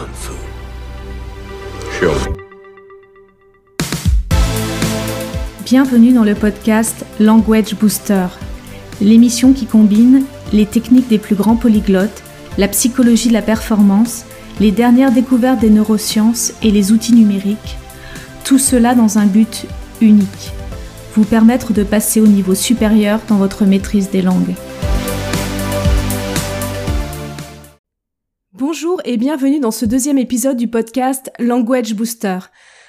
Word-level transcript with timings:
kung 0.00 0.14
fu. 0.14 0.32
Show 1.98 2.30
me. 2.30 2.36
Bienvenue 5.64 6.12
dans 6.12 6.24
le 6.24 6.34
podcast 6.34 7.04
Language 7.18 7.74
Booster, 7.74 8.26
l'émission 9.00 9.52
qui 9.52 9.66
combine 9.66 10.24
les 10.52 10.66
techniques 10.66 11.08
des 11.08 11.18
plus 11.18 11.34
grands 11.36 11.56
polyglottes, 11.56 12.22
la 12.56 12.68
psychologie 12.68 13.28
de 13.28 13.34
la 13.34 13.42
performance, 13.42 14.24
les 14.58 14.70
dernières 14.70 15.12
découvertes 15.12 15.60
des 15.60 15.70
neurosciences 15.70 16.54
et 16.62 16.70
les 16.70 16.92
outils 16.92 17.14
numériques, 17.14 17.76
tout 18.44 18.58
cela 18.58 18.94
dans 18.94 19.18
un 19.18 19.26
but 19.26 19.66
unique, 20.00 20.52
vous 21.14 21.24
permettre 21.24 21.72
de 21.72 21.82
passer 21.82 22.20
au 22.20 22.26
niveau 22.26 22.54
supérieur 22.54 23.20
dans 23.28 23.36
votre 23.36 23.64
maîtrise 23.64 24.10
des 24.10 24.22
langues. 24.22 24.54
Bonjour 28.60 29.00
et 29.06 29.16
bienvenue 29.16 29.58
dans 29.58 29.70
ce 29.70 29.86
deuxième 29.86 30.18
épisode 30.18 30.58
du 30.58 30.68
podcast 30.68 31.32
Language 31.38 31.94
Booster. 31.94 32.40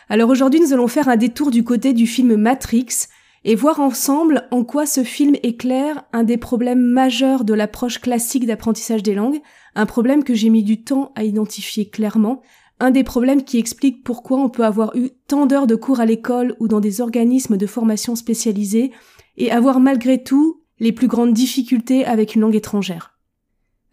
Alors 0.10 0.30
aujourd'hui 0.30 0.60
nous 0.60 0.74
allons 0.74 0.90
faire 0.90 1.08
un 1.08 1.16
détour 1.16 1.50
du 1.50 1.64
côté 1.64 1.94
du 1.94 2.08
film 2.08 2.36
Matrix 2.36 3.08
et 3.46 3.56
voir 3.56 3.80
ensemble 3.80 4.50
en 4.52 4.66
quoi 4.66 4.86
ce 4.86 5.06
film 5.06 5.38
éclaire 5.44 6.04
un 6.12 6.26
des 6.26 6.36
problèmes 6.36 6.82
majeurs 6.82 7.46
de 7.46 7.54
l'approche 7.54 8.02
classique 8.02 8.46
d'apprentissage 8.46 9.02
des 9.02 9.16
langues, 9.16 9.40
un 9.76 9.86
problème 9.86 10.26
que 10.26 10.34
j'ai 10.34 10.50
mis 10.50 10.64
du 10.64 10.84
temps 10.84 11.14
à 11.16 11.24
identifier 11.24 11.88
clairement, 11.88 12.42
un 12.82 12.92
des 12.92 13.06
problèmes 13.06 13.46
qui 13.46 13.58
explique 13.58 14.04
pourquoi 14.04 14.40
on 14.40 14.50
peut 14.50 14.66
avoir 14.66 14.94
eu 14.98 15.12
tant 15.26 15.46
d'heures 15.46 15.68
de 15.68 15.76
cours 15.76 16.02
à 16.02 16.06
l'école 16.06 16.54
ou 16.60 16.68
dans 16.68 16.82
des 16.82 17.00
organismes 17.00 17.56
de 17.56 17.66
formation 17.66 18.18
spécialisés 18.18 18.92
et 19.38 19.54
avoir 19.54 19.80
malgré 19.80 20.22
tout 20.22 20.64
les 20.82 20.92
plus 20.92 21.08
grandes 21.08 21.34
difficultés 21.34 22.04
avec 22.04 22.36
une 22.36 22.42
langue 22.42 22.56
étrangère. 22.56 23.11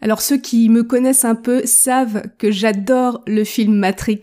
Alors 0.01 0.23
ceux 0.23 0.39
qui 0.39 0.69
me 0.69 0.83
connaissent 0.83 1.25
un 1.25 1.35
peu 1.35 1.63
savent 1.65 2.23
que 2.39 2.51
j'adore 2.51 3.23
le 3.27 3.45
film 3.45 3.75
Matrix. 3.75 4.21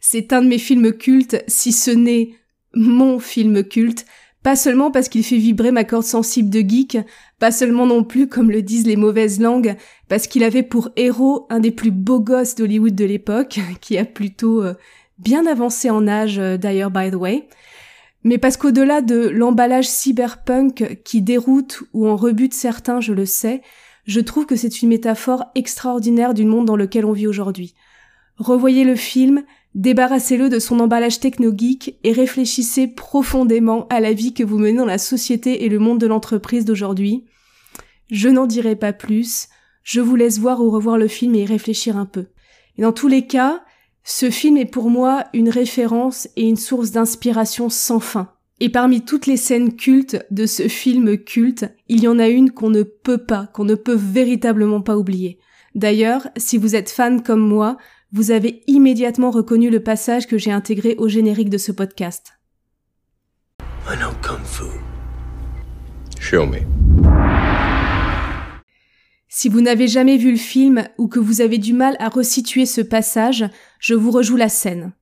C'est 0.00 0.32
un 0.32 0.42
de 0.42 0.48
mes 0.48 0.58
films 0.58 0.92
cultes, 0.92 1.42
si 1.48 1.72
ce 1.72 1.90
n'est 1.90 2.30
mon 2.74 3.18
film 3.18 3.64
culte, 3.64 4.06
pas 4.42 4.56
seulement 4.56 4.90
parce 4.90 5.08
qu'il 5.08 5.24
fait 5.24 5.36
vibrer 5.36 5.70
ma 5.70 5.84
corde 5.84 6.04
sensible 6.04 6.48
de 6.48 6.60
geek, 6.60 6.98
pas 7.38 7.50
seulement 7.50 7.86
non 7.86 8.04
plus, 8.04 8.26
comme 8.28 8.50
le 8.50 8.62
disent 8.62 8.86
les 8.86 8.96
mauvaises 8.96 9.40
langues, 9.40 9.76
parce 10.08 10.26
qu'il 10.26 10.44
avait 10.44 10.62
pour 10.62 10.90
héros 10.96 11.46
un 11.50 11.60
des 11.60 11.70
plus 11.72 11.90
beaux 11.90 12.20
gosses 12.20 12.54
d'Hollywood 12.54 12.94
de 12.94 13.04
l'époque, 13.04 13.60
qui 13.80 13.98
a 13.98 14.04
plutôt 14.04 14.62
euh, 14.62 14.74
bien 15.18 15.46
avancé 15.46 15.90
en 15.90 16.08
âge 16.08 16.38
euh, 16.38 16.56
d'ailleurs 16.56 16.90
by 16.90 17.10
the 17.10 17.16
way, 17.16 17.48
mais 18.22 18.38
parce 18.38 18.56
qu'au-delà 18.56 19.02
de 19.02 19.28
l'emballage 19.28 19.88
cyberpunk 19.88 21.00
qui 21.04 21.22
déroute 21.22 21.82
ou 21.92 22.06
en 22.06 22.16
rebute 22.16 22.54
certains, 22.54 23.00
je 23.00 23.12
le 23.12 23.26
sais, 23.26 23.62
je 24.10 24.18
trouve 24.20 24.44
que 24.44 24.56
c'est 24.56 24.82
une 24.82 24.88
métaphore 24.88 25.44
extraordinaire 25.54 26.34
du 26.34 26.44
monde 26.44 26.66
dans 26.66 26.74
lequel 26.74 27.04
on 27.04 27.12
vit 27.12 27.28
aujourd'hui. 27.28 27.74
Revoyez 28.38 28.82
le 28.82 28.96
film, 28.96 29.44
Débarrassez-le 29.76 30.48
de 30.48 30.58
son 30.58 30.80
emballage 30.80 31.20
techno-geek 31.20 31.96
et 32.02 32.10
réfléchissez 32.10 32.88
profondément 32.88 33.86
à 33.86 34.00
la 34.00 34.12
vie 34.12 34.34
que 34.34 34.42
vous 34.42 34.58
menez 34.58 34.78
dans 34.78 34.84
la 34.84 34.98
société 34.98 35.64
et 35.64 35.68
le 35.68 35.78
monde 35.78 36.00
de 36.00 36.08
l'entreprise 36.08 36.64
d'aujourd'hui. 36.64 37.24
Je 38.10 38.28
n'en 38.28 38.46
dirai 38.46 38.74
pas 38.74 38.92
plus, 38.92 39.48
je 39.84 40.00
vous 40.00 40.16
laisse 40.16 40.40
voir 40.40 40.60
ou 40.60 40.70
revoir 40.70 40.98
le 40.98 41.06
film 41.06 41.36
et 41.36 41.42
y 41.42 41.46
réfléchir 41.46 41.96
un 41.96 42.06
peu. 42.06 42.26
Et 42.78 42.82
dans 42.82 42.92
tous 42.92 43.06
les 43.06 43.28
cas, 43.28 43.62
ce 44.02 44.28
film 44.28 44.56
est 44.56 44.66
pour 44.66 44.90
moi 44.90 45.26
une 45.34 45.50
référence 45.50 46.26
et 46.34 46.48
une 46.48 46.56
source 46.56 46.90
d'inspiration 46.90 47.68
sans 47.68 48.00
fin. 48.00 48.32
Et 48.62 48.68
parmi 48.68 49.02
toutes 49.02 49.26
les 49.26 49.38
scènes 49.38 49.74
cultes 49.74 50.22
de 50.30 50.44
ce 50.44 50.68
film 50.68 51.16
culte, 51.16 51.64
il 51.88 52.02
y 52.02 52.08
en 52.08 52.18
a 52.18 52.28
une 52.28 52.50
qu'on 52.50 52.68
ne 52.68 52.82
peut 52.82 53.24
pas, 53.24 53.46
qu'on 53.54 53.64
ne 53.64 53.74
peut 53.74 53.96
véritablement 53.96 54.82
pas 54.82 54.98
oublier. 54.98 55.38
D'ailleurs, 55.74 56.28
si 56.36 56.58
vous 56.58 56.76
êtes 56.76 56.90
fan 56.90 57.22
comme 57.22 57.40
moi, 57.40 57.78
vous 58.12 58.32
avez 58.32 58.62
immédiatement 58.66 59.30
reconnu 59.30 59.70
le 59.70 59.82
passage 59.82 60.26
que 60.26 60.36
j'ai 60.36 60.52
intégré 60.52 60.94
au 60.98 61.08
générique 61.08 61.48
de 61.48 61.56
ce 61.56 61.72
podcast. 61.72 62.34
I 63.88 63.96
know 63.96 64.10
kung 64.20 64.44
fu. 64.44 64.64
Show 66.20 66.44
me. 66.44 66.58
Si 69.26 69.48
vous 69.48 69.62
n'avez 69.62 69.88
jamais 69.88 70.18
vu 70.18 70.32
le 70.32 70.36
film 70.36 70.84
ou 70.98 71.08
que 71.08 71.18
vous 71.18 71.40
avez 71.40 71.56
du 71.56 71.72
mal 71.72 71.96
à 71.98 72.10
resituer 72.10 72.66
ce 72.66 72.82
passage, 72.82 73.46
je 73.78 73.94
vous 73.94 74.10
rejoue 74.10 74.36
la 74.36 74.50
scène. 74.50 74.92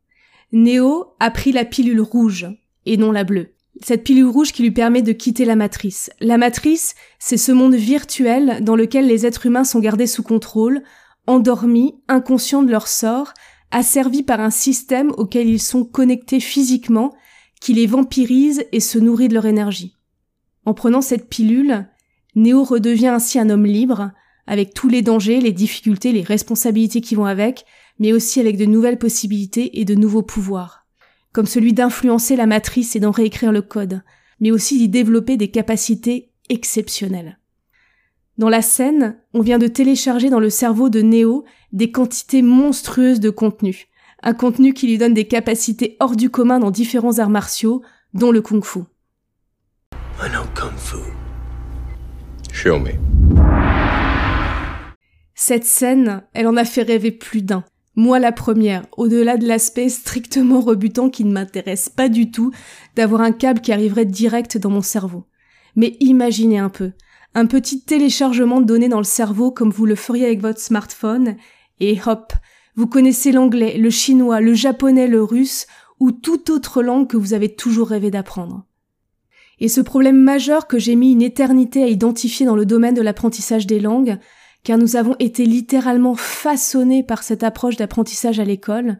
Néo 0.53 1.17
a 1.19 1.33
pris 1.33 1.51
la 1.51 1.65
pilule 1.65 2.01
rouge 2.01 2.47
et 2.93 2.97
non 2.97 3.13
la 3.13 3.25
bleue. 3.25 3.55
Cette 3.81 4.03
pilule 4.03 4.27
rouge 4.27 4.53
qui 4.53 4.63
lui 4.63 4.73
permet 4.73 5.03
de 5.03 5.13
quitter 5.13 5.45
la 5.45 5.55
matrice. 5.55 6.11
La 6.21 6.37
matrice, 6.37 6.95
c'est 7.19 7.37
ce 7.37 7.53
monde 7.53 7.75
virtuel 7.75 8.59
dans 8.63 8.75
lequel 8.75 9.07
les 9.07 9.25
êtres 9.25 9.47
humains 9.47 9.65
sont 9.65 9.79
gardés 9.79 10.09
sous 10.09 10.25
contrôle, 10.25 10.83
endormis, 11.27 11.95
inconscients 12.09 12.63
de 12.63 12.71
leur 12.71 12.89
sort, 12.89 13.35
asservis 13.71 14.23
par 14.23 14.41
un 14.41 14.51
système 14.51 15.13
auquel 15.17 15.49
ils 15.49 15.61
sont 15.61 15.85
connectés 15.85 16.41
physiquement, 16.41 17.15
qui 17.61 17.75
les 17.75 17.87
vampirise 17.87 18.65
et 18.73 18.81
se 18.81 18.99
nourrit 18.99 19.29
de 19.29 19.35
leur 19.35 19.47
énergie. 19.47 19.95
En 20.65 20.75
prenant 20.75 21.01
cette 21.01 21.29
pilule, 21.29 21.87
Néo 22.35 22.65
redevient 22.65 23.09
ainsi 23.09 23.39
un 23.39 23.51
homme 23.51 23.67
libre, 23.67 24.11
avec 24.47 24.75
tous 24.75 24.89
les 24.89 25.03
dangers, 25.03 25.41
les 25.41 25.53
difficultés, 25.53 26.13
les 26.13 26.23
responsabilités 26.23 27.01
qui 27.01 27.15
vont 27.15 27.27
avec, 27.27 27.65
mais 27.99 28.13
aussi 28.13 28.41
avec 28.41 28.57
de 28.57 28.65
nouvelles 28.65 28.99
possibilités 28.99 29.81
et 29.81 29.85
de 29.85 29.95
nouveaux 29.95 30.23
pouvoirs, 30.23 30.78
comme 31.33 31.47
celui 31.47 31.73
d'influencer 31.73 32.37
la 32.37 32.47
matrice 32.47 32.97
et 32.97 33.01
d'en 33.01 33.11
réécrire 33.11 33.53
le 33.53 33.63
code, 33.63 34.03
mais 34.41 34.51
aussi 34.51 34.79
d'y 34.79 34.89
développer 34.89 35.37
des 35.37 35.51
capacités 35.51 36.33
exceptionnelles. 36.49 37.39
Dans 38.39 38.49
la 38.49 38.63
scène, 38.63 39.19
on 39.35 39.41
vient 39.41 39.59
de 39.59 39.67
télécharger 39.67 40.31
dans 40.31 40.39
le 40.39 40.51
cerveau 40.51 40.89
de 40.89 41.03
Neo 41.03 41.45
des 41.73 41.91
quantités 41.91 42.43
monstrueuses 42.43 43.21
de 43.21 43.31
contenu. 43.31 43.89
Un 44.23 44.33
contenu 44.33 44.75
qui 44.75 44.87
lui 44.87 44.97
donne 44.97 45.15
des 45.15 45.27
capacités 45.27 45.97
hors 46.01 46.15
du 46.15 46.31
commun 46.31 46.61
dans 46.61 46.71
différents 46.71 47.19
arts 47.19 47.31
martiaux, 47.31 47.83
dont 48.15 48.31
le 48.31 48.41
kung 48.41 48.65
fu. 48.65 48.81
I 50.21 50.29
know 50.31 50.45
kung 50.55 50.77
fu. 50.77 50.99
Show 52.53 52.79
me. 52.79 52.93
Cette 55.35 55.65
scène, 55.65 56.23
elle 56.33 56.49
en 56.49 56.57
a 56.57 56.65
fait 56.65 56.83
rêver 56.83 57.13
plus 57.13 57.43
d'un. 57.43 57.65
Moi 57.99 58.21
la 58.21 58.31
première, 58.31 58.87
au-delà 58.97 59.37
de 59.37 59.49
l'aspect 59.49 59.89
strictement 59.89 60.61
rebutant 60.61 61.11
qui 61.11 61.25
ne 61.25 61.33
m'intéresse 61.33 61.89
pas 61.89 62.09
du 62.09 62.31
tout, 62.31 62.53
d'avoir 62.95 63.23
un 63.23 63.33
câble 63.33 63.61
qui 63.61 63.73
arriverait 63.73 64.05
direct 64.05 64.57
dans 64.57 64.71
mon 64.71 64.83
cerveau. 64.83 65.25
Mais 65.75 65.97
imaginez 65.99 66.59
un 66.59 66.69
peu, 66.69 66.93
un 67.35 67.47
petit 67.47 67.81
téléchargement 67.81 68.61
de 68.61 68.67
données 68.67 68.89
dans 68.89 68.99
le 68.99 69.03
cerveau 69.03 69.51
comme 69.51 69.71
vous 69.71 69.85
le 69.85 69.97
feriez 69.97 70.27
avec 70.27 70.41
votre 70.41 70.61
smartphone, 70.61 71.35
et 71.81 71.99
hop, 72.07 72.35
vous 72.77 72.87
connaissez 72.87 73.33
l'anglais, 73.33 73.77
le 73.77 73.91
chinois, 73.91 74.41
le 74.41 74.55
japonais, 74.55 75.09
le 75.09 75.25
russe, 75.25 75.67
ou 75.99 76.13
toute 76.13 76.51
autre 76.51 76.85
langue 76.85 77.09
que 77.09 77.17
vous 77.17 77.35
avez 77.35 77.53
toujours 77.53 77.89
rêvé 77.89 78.13
d'apprendre. 78.13 78.65
Et 79.59 79.67
ce 79.67 79.81
problème 79.81 80.23
majeur 80.23 80.69
que 80.69 80.79
j'ai 80.79 80.95
mis 80.95 81.11
une 81.11 81.23
éternité 81.23 81.83
à 81.83 81.89
identifier 81.89 82.47
dans 82.47 82.55
le 82.55 82.65
domaine 82.65 82.95
de 82.95 83.03
l'apprentissage 83.03 83.67
des 83.67 83.81
langues, 83.81 84.21
car 84.65 84.79
nous 84.79 84.97
avons 84.97 85.17
été 85.19 85.45
littéralement 85.45 86.15
façonnés 86.15 87.03
par 87.03 87.23
cette 87.23 87.43
approche 87.43 87.77
d'apprentissage 87.77 88.41
à 88.41 88.45
l'école, 88.45 88.99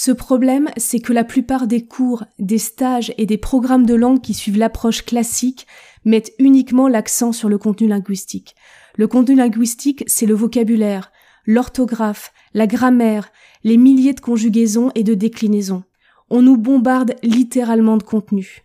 ce 0.00 0.12
problème, 0.12 0.68
c'est 0.76 1.00
que 1.00 1.12
la 1.12 1.24
plupart 1.24 1.66
des 1.66 1.84
cours, 1.84 2.22
des 2.38 2.58
stages 2.58 3.12
et 3.18 3.26
des 3.26 3.36
programmes 3.36 3.84
de 3.84 3.94
langue 3.94 4.20
qui 4.20 4.32
suivent 4.32 4.56
l'approche 4.56 5.04
classique 5.04 5.66
mettent 6.04 6.32
uniquement 6.38 6.86
l'accent 6.86 7.32
sur 7.32 7.48
le 7.48 7.58
contenu 7.58 7.88
linguistique. 7.88 8.54
Le 8.96 9.08
contenu 9.08 9.34
linguistique, 9.34 10.04
c'est 10.06 10.26
le 10.26 10.34
vocabulaire, 10.34 11.10
l'orthographe, 11.46 12.32
la 12.54 12.68
grammaire, 12.68 13.32
les 13.64 13.76
milliers 13.76 14.12
de 14.12 14.20
conjugaisons 14.20 14.92
et 14.94 15.02
de 15.02 15.14
déclinaisons. 15.14 15.82
On 16.30 16.42
nous 16.42 16.56
bombarde 16.56 17.16
littéralement 17.24 17.96
de 17.96 18.04
contenu. 18.04 18.64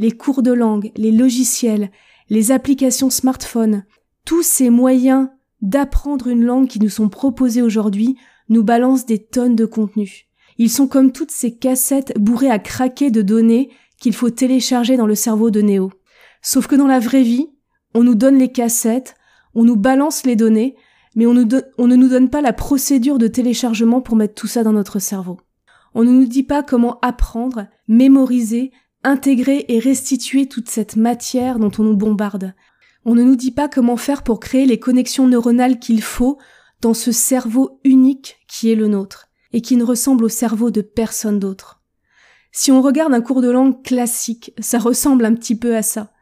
Les 0.00 0.10
cours 0.10 0.42
de 0.42 0.52
langue, 0.52 0.90
les 0.96 1.12
logiciels, 1.12 1.92
les 2.28 2.50
applications 2.50 3.10
smartphone, 3.10 3.84
tous 4.24 4.42
ces 4.42 4.68
moyens 4.68 5.28
d'apprendre 5.62 6.26
une 6.26 6.44
langue 6.44 6.68
qui 6.68 6.80
nous 6.80 6.88
sont 6.88 7.08
proposés 7.08 7.62
aujourd'hui 7.62 8.16
nous 8.48 8.64
balancent 8.64 9.06
des 9.06 9.24
tonnes 9.24 9.56
de 9.56 9.64
contenu. 9.64 10.26
Ils 10.58 10.70
sont 10.70 10.86
comme 10.86 11.12
toutes 11.12 11.30
ces 11.30 11.56
cassettes 11.56 12.12
bourrées 12.18 12.50
à 12.50 12.58
craquer 12.58 13.10
de 13.10 13.22
données 13.22 13.70
qu'il 13.98 14.14
faut 14.14 14.30
télécharger 14.30 14.96
dans 14.96 15.06
le 15.06 15.14
cerveau 15.14 15.50
de 15.50 15.62
Néo. 15.62 15.92
Sauf 16.42 16.66
que 16.66 16.74
dans 16.74 16.86
la 16.86 16.98
vraie 16.98 17.22
vie, 17.22 17.48
on 17.94 18.02
nous 18.02 18.14
donne 18.14 18.36
les 18.36 18.50
cassettes, 18.50 19.14
on 19.54 19.64
nous 19.64 19.76
balance 19.76 20.24
les 20.26 20.36
données, 20.36 20.76
mais 21.14 21.26
on 21.26 21.34
ne 21.34 21.96
nous 21.96 22.08
donne 22.08 22.30
pas 22.30 22.40
la 22.40 22.52
procédure 22.52 23.18
de 23.18 23.28
téléchargement 23.28 24.00
pour 24.00 24.16
mettre 24.16 24.34
tout 24.34 24.46
ça 24.46 24.64
dans 24.64 24.72
notre 24.72 24.98
cerveau. 24.98 25.38
On 25.94 26.04
ne 26.04 26.10
nous 26.10 26.26
dit 26.26 26.42
pas 26.42 26.62
comment 26.62 26.98
apprendre, 27.00 27.66
mémoriser, 27.86 28.72
intégrer 29.04 29.66
et 29.68 29.78
restituer 29.78 30.46
toute 30.46 30.70
cette 30.70 30.96
matière 30.96 31.58
dont 31.58 31.70
on 31.78 31.82
nous 31.82 31.96
bombarde. 31.96 32.54
On 33.04 33.14
ne 33.14 33.22
nous 33.22 33.36
dit 33.36 33.50
pas 33.50 33.68
comment 33.68 33.96
faire 33.96 34.22
pour 34.22 34.40
créer 34.40 34.66
les 34.66 34.78
connexions 34.78 35.26
neuronales 35.26 35.78
qu'il 35.78 36.02
faut 36.02 36.38
dans 36.80 36.94
ce 36.94 37.12
cerveau 37.12 37.80
unique 37.84 38.38
qui 38.48 38.70
est 38.70 38.76
le 38.76 38.88
nôtre, 38.88 39.28
et 39.52 39.60
qui 39.60 39.76
ne 39.76 39.84
ressemble 39.84 40.24
au 40.24 40.28
cerveau 40.28 40.70
de 40.70 40.80
personne 40.80 41.38
d'autre. 41.38 41.82
Si 42.52 42.70
on 42.70 42.82
regarde 42.82 43.14
un 43.14 43.20
cours 43.20 43.40
de 43.40 43.50
langue 43.50 43.82
classique, 43.82 44.52
ça 44.58 44.78
ressemble 44.78 45.24
un 45.24 45.34
petit 45.34 45.56
peu 45.56 45.74
à 45.76 45.82
ça. 45.82 46.12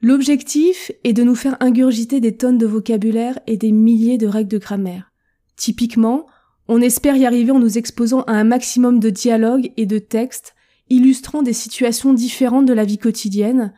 L'objectif 0.00 0.92
est 1.02 1.12
de 1.12 1.24
nous 1.24 1.34
faire 1.34 1.56
ingurgiter 1.60 2.20
des 2.20 2.36
tonnes 2.36 2.58
de 2.58 2.66
vocabulaire 2.66 3.38
et 3.46 3.56
des 3.56 3.72
milliers 3.72 4.18
de 4.18 4.26
règles 4.26 4.50
de 4.50 4.58
grammaire. 4.58 5.12
Typiquement, 5.56 6.26
On 6.70 6.82
espère 6.82 7.16
y 7.16 7.24
arriver 7.24 7.50
en 7.50 7.58
nous 7.58 7.78
exposant 7.78 8.22
à 8.24 8.32
un 8.32 8.44
maximum 8.44 9.00
de 9.00 9.08
dialogues 9.08 9.72
et 9.78 9.86
de 9.86 9.98
textes 9.98 10.54
illustrant 10.90 11.42
des 11.42 11.54
situations 11.54 12.12
différentes 12.12 12.66
de 12.66 12.74
la 12.74 12.84
vie 12.84 12.98
quotidienne, 12.98 13.72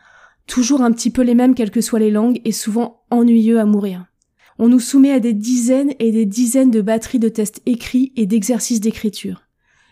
toujours 0.51 0.83
un 0.83 0.91
petit 0.91 1.11
peu 1.11 1.23
les 1.23 1.37
mêmes 1.37 1.55
quelles 1.55 1.71
que 1.71 1.81
soient 1.81 2.01
les 2.01 2.11
langues 2.11 2.41
et 2.45 2.53
souvent 2.53 3.05
ennuyeux 3.11 3.61
à 3.61 3.65
mourir. 3.65 4.07
On 4.59 4.69
nous 4.69 4.81
soumet 4.81 5.13
à 5.13 5.21
des 5.21 5.33
dizaines 5.33 5.95
et 6.01 6.11
des 6.11 6.27
dizaines 6.27 6.73
de 6.73 6.83
batteries 6.83 7.21
de 7.21 7.29
tests 7.29 7.63
écrits 7.67 8.13
et 8.17 8.27
d'exercices 8.27 8.81
d'écriture. 8.81 9.43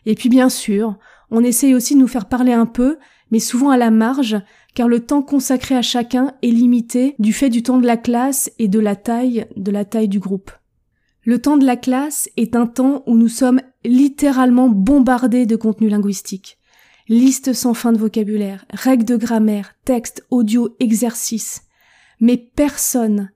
Et 0.04 0.16
puis 0.16 0.28
bien 0.28 0.48
sûr, 0.48 0.98
on 1.30 1.44
essaye 1.44 1.74
aussi 1.74 1.94
de 1.94 2.00
nous 2.00 2.08
faire 2.08 2.28
parler 2.28 2.52
un 2.52 2.66
peu, 2.66 2.98
mais 3.30 3.38
souvent 3.38 3.70
à 3.70 3.76
la 3.76 3.90
marge, 3.90 4.36
car 4.74 4.88
le 4.88 5.00
temps 5.00 5.22
consacré 5.22 5.76
à 5.76 5.82
chacun 5.82 6.34
est 6.42 6.50
limité 6.50 7.14
du 7.20 7.32
fait 7.32 7.50
du 7.50 7.62
temps 7.62 7.78
de 7.78 7.86
la 7.86 7.96
classe 7.96 8.50
et 8.58 8.66
de 8.66 8.80
la 8.80 8.96
taille 8.96 9.46
de 9.56 9.70
la 9.70 9.84
taille 9.84 10.08
du 10.08 10.18
groupe. 10.18 10.50
Le 11.22 11.40
temps 11.40 11.56
de 11.56 11.66
la 11.66 11.76
classe 11.76 12.28
est 12.36 12.56
un 12.56 12.66
temps 12.66 13.04
où 13.06 13.16
nous 13.16 13.28
sommes 13.28 13.60
littéralement 13.84 14.68
bombardés 14.68 15.46
de 15.46 15.56
contenu 15.56 15.88
linguistique. 15.88 16.57
Liste 17.10 17.54
sans 17.54 17.72
fin 17.72 17.92
de 17.92 17.98
vocabulaire, 17.98 18.66
règles 18.68 19.06
de 19.06 19.16
grammaire, 19.16 19.74
textes, 19.86 20.26
audio, 20.30 20.76
exercices. 20.78 21.62
Mais 22.20 22.36
personne, 22.36 23.30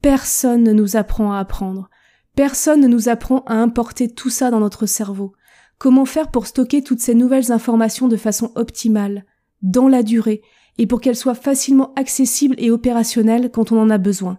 personne 0.00 0.62
ne 0.62 0.72
nous 0.72 0.96
apprend 0.96 1.32
à 1.32 1.38
apprendre. 1.38 1.90
Personne 2.34 2.80
ne 2.80 2.88
nous 2.88 3.10
apprend 3.10 3.40
à 3.40 3.56
importer 3.56 4.08
tout 4.08 4.30
ça 4.30 4.50
dans 4.50 4.60
notre 4.60 4.86
cerveau. 4.86 5.34
Comment 5.76 6.06
faire 6.06 6.30
pour 6.30 6.46
stocker 6.46 6.82
toutes 6.82 7.00
ces 7.00 7.14
nouvelles 7.14 7.52
informations 7.52 8.08
de 8.08 8.16
façon 8.16 8.50
optimale, 8.54 9.26
dans 9.60 9.88
la 9.88 10.02
durée, 10.02 10.40
et 10.78 10.86
pour 10.86 11.02
qu'elles 11.02 11.14
soient 11.14 11.34
facilement 11.34 11.92
accessibles 11.96 12.56
et 12.56 12.70
opérationnelles 12.70 13.50
quand 13.50 13.72
on 13.72 13.78
en 13.78 13.90
a 13.90 13.98
besoin? 13.98 14.38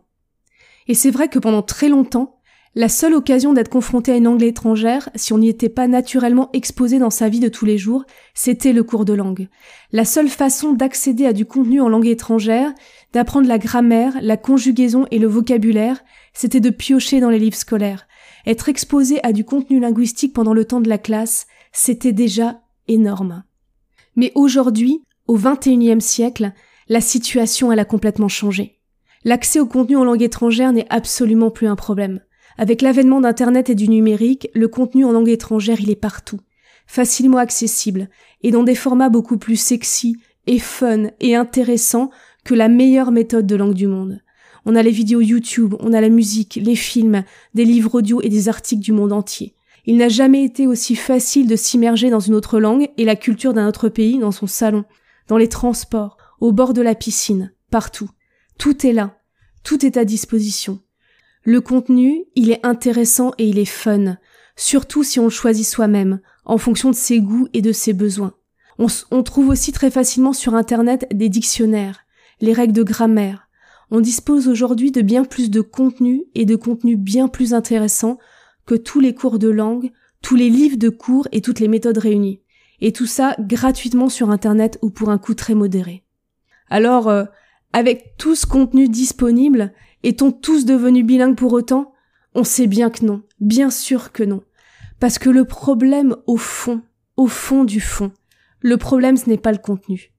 Et 0.88 0.95
c'est 0.95 1.12
vrai 1.12 1.27
que 1.27 1.38
pendant 1.38 1.62
très 1.62 1.89
longtemps, 1.89 2.38
la 2.75 2.88
seule 2.88 3.16
occasion 3.16 3.54
d'être 3.54 3.69
confronté 3.69 4.12
à 4.12 4.18
une 4.18 4.25
langue 4.25 4.44
étrangère, 4.44 5.10
si 5.16 5.33
on 5.33 5.39
n'y 5.39 5.50
était 5.50 5.69
pas 5.69 5.88
naturellement 5.88 6.50
exposé 6.54 7.00
dans 7.00 7.10
sa 7.10 7.27
vie 7.27 7.39
de 7.39 7.50
tous 7.50 7.66
les 7.66 7.80
jours, 7.80 8.04
c'était 8.36 8.74
le 8.74 8.83
cours 8.83 9.06
de 9.06 9.13
langue. 9.13 9.48
La 9.92 10.06
seule 10.06 10.30
façon 10.30 10.74
d'accéder 10.74 11.25
à 11.25 11.33
du 11.33 11.45
contenu 11.45 11.81
en 11.81 11.89
langue 11.89 12.06
étrangère, 12.06 12.71
d'apprendre 13.12 13.48
la 13.48 13.57
grammaire, 13.57 14.13
la 14.21 14.38
conjugaison 14.38 15.07
et 15.10 15.18
le 15.18 15.27
vocabulaire, 15.27 16.04
c'était 16.33 16.60
de 16.60 16.69
piocher 16.69 17.19
dans 17.19 17.31
les 17.31 17.39
livres 17.39 17.56
scolaires. 17.56 18.07
Être 18.45 18.69
exposé 18.69 19.19
à 19.24 19.33
du 19.33 19.44
contenu 19.44 19.80
linguistique 19.80 20.33
pendant 20.33 20.54
le 20.54 20.66
temps 20.66 20.80
de 20.80 20.89
la 20.89 21.00
classe, 21.00 21.48
c'était 21.71 22.13
déjà 22.13 22.62
énorme. 22.88 23.44
Mais 24.16 24.31
aujourd'hui, 24.36 25.04
au 25.27 25.38
XXIe 25.38 26.01
siècle, 26.01 26.54
la 26.88 27.01
situation 27.01 27.71
elle 27.71 27.80
a 27.80 27.86
complètement 27.86 28.27
changé. 28.27 28.80
L'accès 29.24 29.60
au 29.60 29.66
contenu 29.66 29.98
en 29.98 30.04
langue 30.04 30.21
étrangère 30.21 30.71
n'est 30.71 30.88
absolument 30.89 31.51
plus 31.51 31.68
un 31.68 31.75
problème. 31.75 32.21
Avec 32.59 32.81
l'avènement 32.81 33.21
d'Internet 33.21 33.69
et 33.69 33.75
du 33.75 33.88
numérique, 33.88 34.50
le 34.53 34.67
contenu 34.67 35.06
en 35.06 35.13
langue 35.13 35.29
étrangère, 35.29 35.79
il 35.79 35.89
est 35.89 35.95
partout, 35.95 36.41
facilement 36.88 37.38
accessible, 37.38 38.09
et 38.44 38.51
dans 38.51 38.63
des 38.63 38.75
formats 38.75 39.07
beaucoup 39.07 39.38
plus 39.38 39.56
sexy 39.56 40.17
et 40.45 40.59
fun 40.59 41.06
et 41.21 41.38
intéressants 41.38 42.09
que 42.44 42.53
la 42.53 42.67
meilleure 42.67 43.13
méthode 43.13 43.47
de 43.47 43.56
langue 43.56 43.75
du 43.75 43.88
monde. 43.88 44.19
On 44.65 44.75
a 44.75 44.83
les 44.83 44.91
vidéos 44.91 45.21
YouTube, 45.21 45.75
on 45.79 45.94
a 45.94 46.01
la 46.01 46.09
musique, 46.09 46.59
les 46.61 46.75
films, 46.75 47.23
des 47.53 47.63
livres 47.63 47.95
audio 47.95 48.21
et 48.21 48.27
des 48.27 48.50
articles 48.50 48.83
du 48.83 48.91
monde 48.91 49.13
entier. 49.13 49.56
Il 49.85 49.95
n'a 49.95 50.09
jamais 50.09 50.44
été 50.44 50.67
aussi 50.67 50.97
facile 50.97 51.47
de 51.47 51.56
s'immerger 51.56 52.09
dans 52.09 52.19
une 52.19 52.35
autre 52.35 52.59
langue 52.59 52.89
et 52.97 53.06
la 53.06 53.15
culture 53.15 53.53
d'un 53.53 53.69
autre 53.69 53.88
pays 53.88 54.19
dans 54.19 54.33
son 54.33 54.47
salon, 54.47 54.83
dans 55.29 55.38
les 55.38 55.47
transports, 55.47 56.17
au 56.41 56.51
bord 56.51 56.73
de 56.73 56.81
la 56.81 56.94
piscine, 56.94 57.53
partout. 57.71 58.09
Tout 58.57 58.85
est 58.85 58.91
là. 58.91 59.15
Tout 59.63 59.85
est 59.85 59.95
à 59.95 60.03
disposition. 60.03 60.81
Le 61.50 61.62
contenu, 61.62 62.25
il 62.36 62.51
est 62.51 62.63
intéressant 62.63 63.31
et 63.40 63.50
il 63.50 63.57
est 63.57 63.66
fun, 63.66 64.18
surtout 64.56 65.01
si 65.04 65.19
on 65.19 65.24
le 65.24 65.30
choisit 65.31 65.66
soi-même, 65.66 66.19
en 66.46 66.60
fonction 66.60 66.92
de 66.92 66.96
ses 66.96 67.22
goûts 67.22 67.48
et 67.54 67.63
de 67.63 67.72
ses 67.72 67.94
besoins. 67.94 68.36
On, 68.78 69.24
trouve 69.24 69.50
aussi 69.50 69.72
très 69.72 69.90
facilement 69.90 70.31
sur 70.31 70.54
Internet 70.54 71.07
des 71.12 71.28
dictionnaires, 71.28 72.01
les 72.40 72.54
règles 72.54 72.74
de 72.74 72.84
grammaire. 72.84 73.48
On 73.90 74.00
dispose 74.00 74.48
aujourd'hui 74.48 74.92
de 74.92 75.01
bien 75.01 75.25
plus 75.25 75.50
de 75.50 75.62
contenu 75.62 76.22
et 76.36 76.46
de 76.46 76.56
contenu 76.56 76.98
bien 76.98 77.28
plus 77.28 77.56
intéressant 77.56 78.19
que 78.68 78.75
tous 78.75 79.00
les 79.00 79.16
cours 79.16 79.40
de 79.40 79.50
langue, 79.50 79.90
tous 80.22 80.36
les 80.36 80.52
livres 80.52 80.78
de 80.78 80.90
cours 80.90 81.28
et 81.31 81.42
toutes 81.42 81.60
les 81.60 81.68
méthodes 81.68 81.98
réunies. 81.98 82.44
Et 82.80 82.92
tout 82.92 83.07
ça 83.07 83.36
gratuitement 83.40 84.10
sur 84.10 84.30
Internet 84.30 84.78
ou 84.84 84.92
pour 84.92 85.10
un 85.10 85.18
coût 85.18 85.34
très 85.34 85.56
modéré. 85.56 86.04
Alors, 86.69 87.07
euh, 87.10 87.24
avec 87.74 88.18
tout 88.19 88.36
ce 88.36 88.45
contenu 88.45 88.88
disponible, 88.88 89.74
est-on 90.04 90.31
tous 90.31 90.66
devenus 90.66 91.06
bilingues 91.06 91.36
pour 91.36 91.54
autant 91.54 91.94
On 92.34 92.44
sait 92.44 92.68
bien 92.68 92.90
que 92.90 93.06
non, 93.06 93.24
bien 93.40 93.69
sûr 93.69 94.12
que 94.12 94.24
non. 94.24 94.42
Parce 95.00 95.19
que 95.19 95.30
le 95.30 95.46
problème 95.46 96.16
au 96.28 96.38
fond, 96.38 96.81
au 97.18 97.28
fond 97.28 97.63
du 97.63 97.81
fond, 97.81 98.12
le 98.62 98.78
problème 98.78 99.18
ce 99.18 99.30
n'est 99.30 99.38
pas 99.38 99.51
le 99.51 99.57
contenu. 99.57 100.12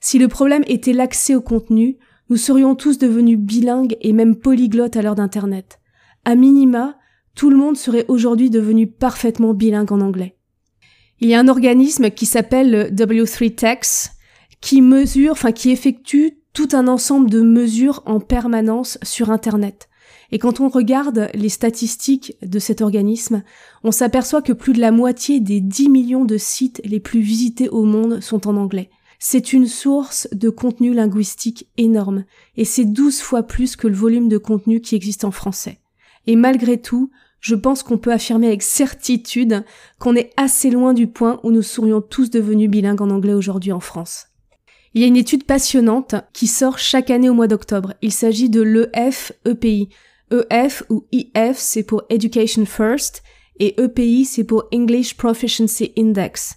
Si 0.00 0.18
le 0.18 0.28
problème 0.28 0.64
était 0.66 0.92
l'accès 0.92 1.34
au 1.34 1.40
contenu, 1.40 1.96
nous 2.28 2.36
serions 2.36 2.74
tous 2.74 2.98
devenus 2.98 3.38
bilingues 3.38 3.96
et 4.00 4.12
même 4.12 4.36
polyglottes 4.36 4.96
à 4.96 5.02
l'heure 5.02 5.14
d'Internet. 5.14 5.80
À 6.24 6.34
minima, 6.34 6.96
tout 7.34 7.50
le 7.50 7.56
monde 7.56 7.76
serait 7.76 8.04
aujourd'hui 8.08 8.50
devenu 8.50 8.86
parfaitement 8.86 9.54
bilingue 9.54 9.92
en 9.92 10.00
anglais. 10.00 10.36
Il 11.20 11.28
y 11.28 11.34
a 11.34 11.40
un 11.40 11.48
organisme 11.48 12.10
qui 12.10 12.26
s'appelle 12.26 12.70
le 12.70 12.84
W3TEX 12.90 14.10
qui 14.60 14.82
mesure, 14.82 15.32
enfin 15.32 15.52
qui 15.52 15.70
effectue 15.70 16.38
tout 16.56 16.68
un 16.72 16.88
ensemble 16.88 17.28
de 17.28 17.42
mesures 17.42 18.02
en 18.06 18.18
permanence 18.18 18.96
sur 19.02 19.30
Internet. 19.30 19.90
Et 20.32 20.38
quand 20.38 20.58
on 20.58 20.70
regarde 20.70 21.28
les 21.34 21.50
statistiques 21.50 22.34
de 22.40 22.58
cet 22.58 22.80
organisme, 22.80 23.42
on 23.84 23.92
s'aperçoit 23.92 24.40
que 24.40 24.54
plus 24.54 24.72
de 24.72 24.80
la 24.80 24.90
moitié 24.90 25.38
des 25.38 25.60
10 25.60 25.90
millions 25.90 26.24
de 26.24 26.38
sites 26.38 26.80
les 26.82 26.98
plus 26.98 27.20
visités 27.20 27.68
au 27.68 27.84
monde 27.84 28.22
sont 28.22 28.48
en 28.48 28.56
anglais. 28.56 28.88
C'est 29.18 29.52
une 29.52 29.66
source 29.66 30.28
de 30.32 30.48
contenu 30.48 30.94
linguistique 30.94 31.68
énorme, 31.76 32.24
et 32.56 32.64
c'est 32.64 32.86
12 32.86 33.20
fois 33.20 33.42
plus 33.42 33.76
que 33.76 33.86
le 33.86 33.94
volume 33.94 34.30
de 34.30 34.38
contenu 34.38 34.80
qui 34.80 34.94
existe 34.94 35.24
en 35.24 35.32
français. 35.32 35.80
Et 36.26 36.36
malgré 36.36 36.80
tout, 36.80 37.10
je 37.40 37.54
pense 37.54 37.82
qu'on 37.82 37.98
peut 37.98 38.12
affirmer 38.12 38.46
avec 38.46 38.62
certitude 38.62 39.62
qu'on 39.98 40.16
est 40.16 40.32
assez 40.38 40.70
loin 40.70 40.94
du 40.94 41.06
point 41.06 41.38
où 41.42 41.50
nous 41.50 41.60
serions 41.60 42.00
tous 42.00 42.30
devenus 42.30 42.70
bilingues 42.70 43.02
en 43.02 43.10
anglais 43.10 43.34
aujourd'hui 43.34 43.72
en 43.72 43.80
France. 43.80 44.28
Il 44.96 45.02
y 45.02 45.04
a 45.04 45.08
une 45.08 45.18
étude 45.18 45.44
passionnante 45.44 46.14
qui 46.32 46.46
sort 46.46 46.78
chaque 46.78 47.10
année 47.10 47.28
au 47.28 47.34
mois 47.34 47.48
d'octobre. 47.48 47.92
Il 48.00 48.12
s'agit 48.12 48.48
de 48.48 48.62
l'EF-EPI. 48.62 49.90
EF 50.30 50.84
ou 50.88 51.04
IF, 51.12 51.58
c'est 51.58 51.82
pour 51.82 52.04
Education 52.08 52.64
First, 52.64 53.22
et 53.60 53.78
EPI, 53.78 54.24
c'est 54.24 54.44
pour 54.44 54.64
English 54.72 55.18
Proficiency 55.18 55.92
Index. 55.98 56.54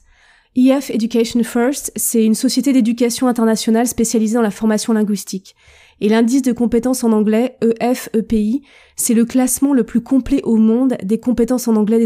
EF 0.55 0.89
Education 0.89 1.43
First, 1.43 1.91
c'est 1.97 2.23
une 2.23 2.33
société 2.33 2.71
d'éducation 2.71 3.27
internationale 3.27 3.87
spécialisée 3.87 4.35
dans 4.35 4.41
la 4.41 4.51
formation 4.51 4.93
linguistique. 4.93 5.53
Et 5.99 6.07
l'indice 6.07 6.41
de 6.41 6.53
compétences 6.53 7.03
en 7.03 7.11
anglais, 7.11 7.57
EF-EPI, 7.81 8.61
c'est 8.95 9.15
le 9.15 9.25
classement 9.25 9.73
le 9.73 9.83
plus 9.83 10.01
complet 10.01 10.39
au 10.43 10.55
monde 10.55 10.95
des 11.03 11.19
compétences 11.19 11.67
en 11.67 11.75
anglais 11.75 11.99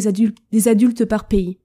des 0.52 0.68
adultes 0.68 1.06
par 1.06 1.28
pays. 1.28 1.60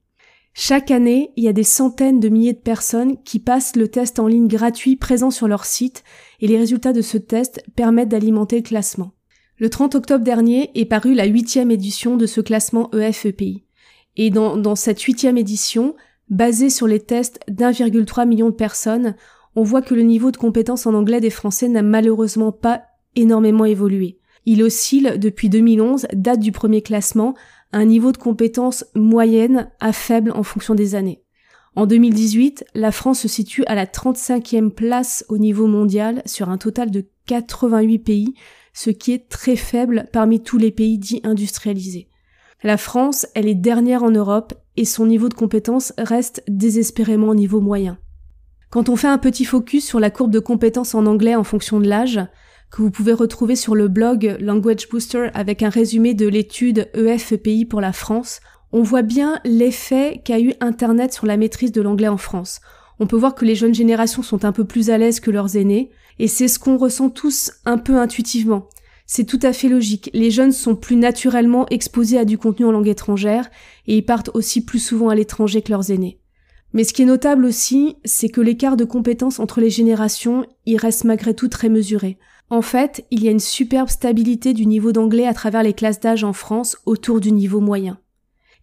Chaque 0.55 0.90
année, 0.90 1.33
il 1.37 1.45
y 1.45 1.49
a 1.49 1.52
des 1.52 1.62
centaines 1.62 2.21
de 2.21 2.28
milliers 2.28 2.52
de 2.52 2.59
personnes 2.59 3.23
qui 3.23 3.38
passent 3.38 3.76
le 3.76 3.88
test 3.88 4.19
en 4.19 4.26
ligne 4.26 4.49
gratuit 4.49 4.97
présent 4.97 5.31
sur 5.31 5.47
leur 5.47 5.64
site 5.64 6.02
et 6.40 6.49
les 6.49 6.59
résultats 6.59 6.93
de 6.93 7.02
ce 7.02 7.17
test 7.17 7.62
permettent 7.76 8.09
d'alimenter 8.09 8.57
le 8.57 8.62
classement. 8.62 9.12
Le 9.59 9.71
30 9.71 9.95
octobre 9.95 10.25
dernier 10.25 10.71
est 10.75 10.85
paru 10.85 11.14
la 11.14 11.26
huitième 11.26 11.71
édition 11.71 12.17
de 12.17 12.26
ce 12.26 12.40
classement 12.40 12.90
EFEPI. 12.93 13.64
Et 14.17 14.31
dans, 14.31 14.57
dans 14.57 14.75
cette 14.75 15.00
huitième 15.00 15.38
édition, 15.38 15.95
basée 16.28 16.71
sur 16.71 16.87
les 16.87 17.00
tests 17.00 17.40
d'1,3 17.49 18.26
million 18.26 18.50
de 18.50 18.55
personnes, 18.55 19.14
on 19.57 19.62
voit 19.62 19.83
que 19.83 19.95
le 19.95 20.02
niveau 20.02 20.31
de 20.31 20.37
compétence 20.37 20.87
en 20.87 20.95
anglais 20.95 21.21
des 21.21 21.31
Français 21.31 21.69
n'a 21.69 21.83
malheureusement 21.83 22.52
pas 22.52 22.83
énormément 23.17 23.64
évolué. 23.64 24.19
Il 24.47 24.62
oscille 24.62 25.14
depuis 25.18 25.49
2011, 25.49 26.07
date 26.12 26.40
du 26.40 26.52
premier 26.52 26.83
classement, 26.83 27.35
un 27.73 27.85
niveau 27.85 28.12
de 28.12 28.16
compétence 28.16 28.85
moyenne 28.95 29.71
à 29.80 29.92
faible 29.92 30.33
en 30.33 30.42
fonction 30.42 30.75
des 30.75 30.95
années. 30.95 31.23
En 31.76 31.87
2018, 31.87 32.64
la 32.75 32.90
France 32.90 33.21
se 33.21 33.28
situe 33.28 33.64
à 33.66 33.75
la 33.75 33.87
35e 33.87 34.71
place 34.71 35.25
au 35.28 35.38
niveau 35.38 35.66
mondial 35.66 36.23
sur 36.26 36.49
un 36.49 36.59
total 36.59 36.90
de 36.90 37.07
88 37.26 37.99
pays, 37.99 38.35
ce 38.73 38.90
qui 38.90 39.12
est 39.12 39.28
très 39.28 39.57
faible 39.57 40.09
parmi 40.12 40.42
tous 40.42 40.59
les 40.59 40.71
pays 40.71 40.99
dits 40.99 41.21
industrialisés. 41.25 42.09
La 42.64 42.76
France, 42.76 43.26
elle 43.35 43.47
est 43.47 43.54
dernière 43.54 44.02
en 44.02 44.11
Europe 44.11 44.54
et 44.76 44.85
son 44.85 45.07
niveau 45.07 45.28
de 45.28 45.35
compétence 45.35 45.92
reste 45.99 46.42
désespérément 46.49 47.28
au 47.28 47.35
niveau 47.35 47.61
moyen. 47.61 47.99
Quand 48.71 48.88
on 48.88 48.97
fait 48.97 49.09
un 49.09 49.18
petit 49.18 49.45
focus 49.45 49.87
sur 49.87 50.00
la 50.00 50.11
courbe 50.11 50.33
de 50.33 50.40
compétences 50.40 50.95
en 50.95 51.07
anglais 51.07 51.37
en 51.37 51.45
fonction 51.45 51.80
de 51.80 51.88
l'âge, 51.88 52.21
que 52.70 52.82
vous 52.82 52.90
pouvez 52.90 53.12
retrouver 53.12 53.56
sur 53.56 53.75
le 53.75 53.88
blog 53.88 54.37
Language 54.40 54.88
Booster 54.88 55.28
avec 55.34 55.62
un 55.62 55.68
résumé 55.68 56.14
de 56.14 56.28
l'étude 56.28 56.88
EFPI 56.94 57.64
pour 57.64 57.80
la 57.80 57.92
France, 57.92 58.40
on 58.72 58.82
voit 58.82 59.02
bien 59.02 59.40
l'effet 59.44 60.20
qu'a 60.25 60.40
eu 60.40 60.52
Internet 60.60 61.12
sur 61.12 61.26
la 61.26 61.37
maîtrise 61.37 61.72
de 61.72 61.80
l'anglais 61.80 62.08
en 62.08 62.18
France. 62.18 62.60
On 63.00 63.06
peut 63.06 63.16
voir 63.16 63.34
que 63.34 63.44
les 63.44 63.54
jeunes 63.54 63.75
générations 63.75 64.22
sont 64.22 64.44
un 64.44 64.52
peu 64.52 64.64
plus 64.64 64.90
à 64.90 64.98
l'aise 64.98 65.20
que 65.20 65.30
leurs 65.30 65.56
aînés, 65.56 65.90
et 66.18 66.28
c'est 66.28 66.48
ce 66.48 66.58
qu'on 66.58 66.76
ressent 66.76 67.10
tous 67.10 67.52
un 67.64 67.78
peu 67.78 67.96
intuitivement. 67.96 68.68
C'est 69.06 69.25
tout 69.25 69.40
à 69.42 69.54
fait 69.54 69.68
logique. 69.68 70.10
Les 70.12 70.30
jeunes 70.30 70.52
sont 70.52 70.76
plus 70.76 70.96
naturellement 70.96 71.66
exposés 71.70 72.18
à 72.18 72.26
du 72.26 72.37
contenu 72.37 72.66
en 72.66 72.72
langue 72.72 72.88
étrangère 72.88 73.48
et 73.87 73.96
ils 73.96 74.04
partent 74.04 74.30
aussi 74.34 74.62
plus 74.62 74.80
souvent 74.80 75.08
à 75.08 75.14
l'étranger 75.14 75.62
que 75.62 75.70
leurs 75.70 75.90
aînés. 75.90 76.20
Mais 76.75 76.84
ce 76.84 76.92
qui 76.92 77.02
est 77.02 77.06
notable 77.06 77.46
aussi, 77.46 77.96
c'est 78.04 78.28
que 78.28 78.42
l'écart 78.42 78.76
de 78.76 78.84
compétences 78.84 79.38
entre 79.38 79.62
les 79.62 79.70
générations, 79.70 80.44
il 80.66 80.76
reste 80.76 81.04
malgré 81.04 81.32
tout 81.32 81.48
très 81.48 81.70
mesuré. 81.70 82.18
En 82.50 82.62
fait, 82.62 83.05
il 83.11 83.23
y 83.23 83.28
a 83.28 83.31
une 83.31 83.40
superbe 83.40 83.88
stabilité 83.88 84.55
du 84.55 84.67
niveau 84.67 84.93
d'anglais 84.93 85.26
à 85.26 85.35
travers 85.35 85.62
les 85.62 85.75
classes 85.75 86.00
d'âge 86.00 86.25
en 86.25 86.33
France 86.33 86.78
autour 86.87 87.21
du 87.21 87.31
niveau 87.33 87.61
moyen. 87.61 87.99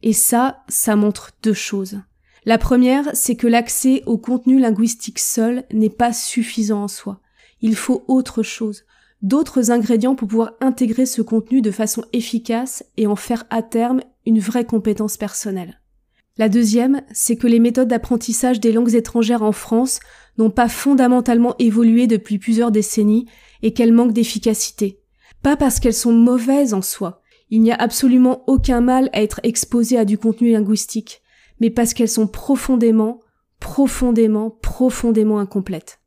Et 0.02 0.14
ça, 0.14 0.64
ça 0.68 0.96
montre 0.96 1.32
deux 1.44 1.54
choses. 1.54 2.00
La 2.46 2.58
première, 2.58 3.10
c'est 3.14 3.36
que 3.36 3.48
l'accès 3.48 4.04
au 4.06 4.18
contenu 4.18 4.60
linguistique 4.60 5.20
seul 5.20 5.66
n'est 5.72 5.90
pas 5.90 6.14
suffisant 6.14 6.84
en 6.84 6.88
soi. 6.88 7.20
Il 7.62 7.76
faut 7.76 8.04
autre 8.08 8.44
chose, 8.44 8.84
d'autres 9.22 9.72
ingrédients 9.72 10.16
pour 10.16 10.28
pouvoir 10.28 10.54
intégrer 10.62 11.06
ce 11.06 11.22
contenu 11.22 11.62
de 11.62 11.72
façon 11.72 12.06
efficace 12.14 12.84
et 12.98 13.08
en 13.08 13.16
faire 13.16 13.46
à 13.50 13.64
terme 13.64 14.02
une 14.26 14.40
vraie 14.40 14.66
compétence 14.66 15.18
personnelle. 15.18 15.82
La 16.38 16.50
deuxième, 16.50 17.02
c'est 17.12 17.38
que 17.38 17.48
les 17.48 17.60
méthodes 17.60 17.88
d'apprentissage 17.88 18.60
des 18.60 18.74
langues 18.74 18.94
étrangères 18.94 19.42
en 19.42 19.54
France 19.54 20.00
n'ont 20.38 20.50
pas 20.50 20.68
fondamentalement 20.68 21.56
évolué 21.60 22.08
depuis 22.08 22.40
plusieurs 22.40 22.72
décennies 22.72 23.26
et 23.66 23.74
qu'elles 23.74 23.92
manquent 23.92 24.14
d'efficacité. 24.14 25.02
Pas 25.42 25.58
parce 25.58 25.80
qu'elles 25.80 25.96
sont 25.96 26.14
mauvaises 26.14 26.76
en 26.76 26.84
soi. 26.84 27.24
Il 27.50 27.62
n'y 27.62 27.72
a 27.72 27.76
absolument 27.76 28.44
aucun 28.46 28.80
mal 28.80 29.10
à 29.12 29.24
être 29.24 29.40
exposé 29.42 29.98
à 29.98 30.06
du 30.06 30.20
contenu 30.20 30.52
linguistique, 30.52 31.24
mais 31.60 31.72
parce 31.72 31.96
qu'elles 31.96 32.08
sont 32.08 32.28
profondément, 32.28 33.22
profondément, 33.60 34.52
profondément 34.52 35.40
incomplètes. 35.40 36.00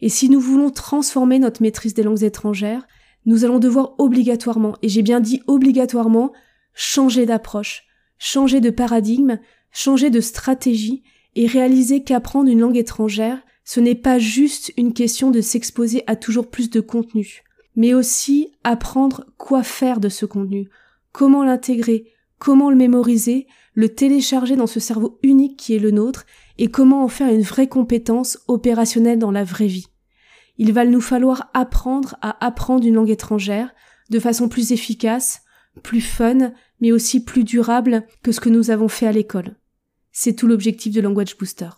Et 0.00 0.08
si 0.08 0.30
nous 0.30 0.40
voulons 0.40 0.70
transformer 0.70 1.38
notre 1.38 1.60
maîtrise 1.60 1.92
des 1.92 2.02
langues 2.02 2.22
étrangères, 2.22 2.88
nous 3.26 3.44
allons 3.44 3.58
devoir 3.58 3.92
obligatoirement, 3.98 4.74
et 4.80 4.88
j'ai 4.88 5.02
bien 5.02 5.20
dit 5.20 5.42
obligatoirement, 5.46 6.32
changer 6.72 7.26
d'approche, 7.26 7.82
changer 8.16 8.62
de 8.62 8.70
paradigme, 8.70 9.38
changer 9.70 10.08
de 10.08 10.22
stratégie 10.22 11.02
et 11.34 11.46
réaliser 11.46 12.04
qu'apprendre 12.04 12.48
une 12.48 12.60
langue 12.60 12.78
étrangère, 12.78 13.42
ce 13.72 13.78
n'est 13.78 13.94
pas 13.94 14.18
juste 14.18 14.72
une 14.76 14.92
question 14.92 15.30
de 15.30 15.40
s'exposer 15.40 16.02
à 16.08 16.16
toujours 16.16 16.50
plus 16.50 16.70
de 16.70 16.80
contenu, 16.80 17.44
mais 17.76 17.94
aussi 17.94 18.50
apprendre 18.64 19.26
quoi 19.38 19.62
faire 19.62 20.00
de 20.00 20.08
ce 20.08 20.26
contenu, 20.26 20.68
comment 21.12 21.44
l'intégrer, 21.44 22.10
comment 22.40 22.70
le 22.70 22.76
mémoriser, 22.76 23.46
le 23.74 23.88
télécharger 23.88 24.56
dans 24.56 24.66
ce 24.66 24.80
cerveau 24.80 25.20
unique 25.22 25.56
qui 25.56 25.76
est 25.76 25.78
le 25.78 25.92
nôtre 25.92 26.26
et 26.58 26.66
comment 26.66 27.04
en 27.04 27.06
faire 27.06 27.32
une 27.32 27.42
vraie 27.42 27.68
compétence 27.68 28.40
opérationnelle 28.48 29.20
dans 29.20 29.30
la 29.30 29.44
vraie 29.44 29.68
vie. 29.68 29.86
Il 30.58 30.72
va 30.72 30.84
nous 30.84 31.00
falloir 31.00 31.48
apprendre 31.54 32.16
à 32.22 32.44
apprendre 32.44 32.84
une 32.84 32.94
langue 32.94 33.10
étrangère 33.10 33.72
de 34.10 34.18
façon 34.18 34.48
plus 34.48 34.72
efficace, 34.72 35.42
plus 35.84 36.00
fun, 36.00 36.50
mais 36.80 36.90
aussi 36.90 37.22
plus 37.22 37.44
durable 37.44 38.04
que 38.24 38.32
ce 38.32 38.40
que 38.40 38.48
nous 38.48 38.72
avons 38.72 38.88
fait 38.88 39.06
à 39.06 39.12
l'école. 39.12 39.54
C'est 40.10 40.34
tout 40.34 40.48
l'objectif 40.48 40.92
de 40.92 41.00
Language 41.00 41.38
Booster. 41.38 41.68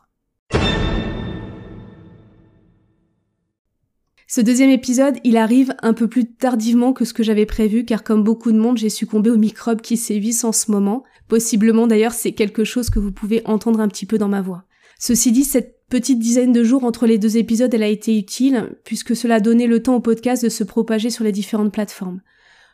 Ce 4.34 4.40
deuxième 4.40 4.70
épisode, 4.70 5.18
il 5.24 5.36
arrive 5.36 5.74
un 5.82 5.92
peu 5.92 6.08
plus 6.08 6.24
tardivement 6.24 6.94
que 6.94 7.04
ce 7.04 7.12
que 7.12 7.22
j'avais 7.22 7.44
prévu, 7.44 7.84
car 7.84 8.02
comme 8.02 8.24
beaucoup 8.24 8.50
de 8.50 8.56
monde, 8.56 8.78
j'ai 8.78 8.88
succombé 8.88 9.28
aux 9.28 9.36
microbes 9.36 9.82
qui 9.82 9.98
sévissent 9.98 10.44
en 10.44 10.52
ce 10.52 10.70
moment. 10.70 11.04
Possiblement 11.28 11.86
d'ailleurs, 11.86 12.14
c'est 12.14 12.32
quelque 12.32 12.64
chose 12.64 12.88
que 12.88 12.98
vous 12.98 13.12
pouvez 13.12 13.42
entendre 13.44 13.80
un 13.80 13.88
petit 13.88 14.06
peu 14.06 14.16
dans 14.16 14.30
ma 14.30 14.40
voix. 14.40 14.64
Ceci 14.98 15.32
dit, 15.32 15.44
cette 15.44 15.86
petite 15.90 16.18
dizaine 16.18 16.54
de 16.54 16.64
jours 16.64 16.84
entre 16.84 17.06
les 17.06 17.18
deux 17.18 17.36
épisodes, 17.36 17.74
elle 17.74 17.82
a 17.82 17.88
été 17.88 18.16
utile, 18.16 18.74
puisque 18.84 19.14
cela 19.14 19.38
donné 19.38 19.66
le 19.66 19.82
temps 19.82 19.96
au 19.96 20.00
podcast 20.00 20.42
de 20.42 20.48
se 20.48 20.64
propager 20.64 21.10
sur 21.10 21.24
les 21.24 21.32
différentes 21.32 21.74
plateformes. 21.74 22.22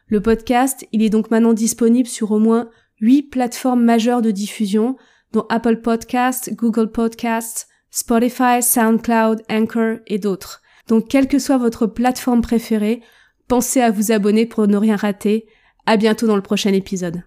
Le 0.06 0.20
podcast, 0.20 0.86
il 0.92 1.02
est 1.02 1.10
donc 1.10 1.32
maintenant 1.32 1.54
disponible 1.54 2.08
sur 2.08 2.30
au 2.30 2.38
moins 2.38 2.70
huit 3.00 3.24
plateformes 3.24 3.82
majeures 3.82 4.22
de 4.22 4.30
diffusion, 4.30 4.96
dont 5.32 5.44
Apple 5.48 5.80
Podcasts, 5.80 6.54
Google 6.54 6.92
Podcasts, 6.92 7.66
Spotify, 7.90 8.62
SoundCloud, 8.62 9.42
Anchor 9.50 9.96
et 10.06 10.20
d'autres. 10.20 10.62
Donc 10.88 11.08
quelle 11.08 11.28
que 11.28 11.38
soit 11.38 11.58
votre 11.58 11.86
plateforme 11.86 12.42
préférée, 12.42 13.02
pensez 13.46 13.80
à 13.80 13.90
vous 13.90 14.10
abonner 14.10 14.46
pour 14.46 14.66
ne 14.66 14.76
rien 14.76 14.96
rater. 14.96 15.46
À 15.86 15.96
bientôt 15.96 16.26
dans 16.26 16.36
le 16.36 16.42
prochain 16.42 16.72
épisode. 16.72 17.22